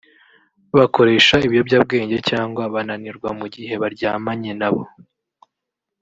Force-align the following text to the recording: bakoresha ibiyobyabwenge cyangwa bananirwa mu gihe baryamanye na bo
bakoresha 0.77 1.35
ibiyobyabwenge 1.45 2.17
cyangwa 2.29 2.63
bananirwa 2.73 3.29
mu 3.39 3.45
gihe 3.53 3.73
baryamanye 3.81 4.51
na 4.61 4.69
bo 4.75 4.83